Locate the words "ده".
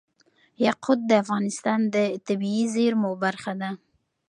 3.61-3.69